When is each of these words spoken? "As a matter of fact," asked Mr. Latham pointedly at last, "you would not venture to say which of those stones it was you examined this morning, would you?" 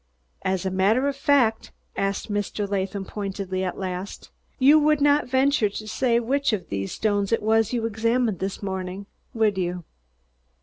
"As 0.41 0.65
a 0.65 0.71
matter 0.71 1.07
of 1.07 1.15
fact," 1.15 1.71
asked 1.95 2.31
Mr. 2.31 2.67
Latham 2.67 3.05
pointedly 3.05 3.63
at 3.63 3.77
last, 3.77 4.31
"you 4.57 4.79
would 4.79 4.99
not 4.99 5.27
venture 5.29 5.69
to 5.69 5.87
say 5.87 6.19
which 6.19 6.53
of 6.53 6.69
those 6.69 6.91
stones 6.93 7.31
it 7.31 7.43
was 7.43 7.71
you 7.71 7.85
examined 7.85 8.39
this 8.39 8.63
morning, 8.63 9.05
would 9.35 9.59
you?" 9.59 9.83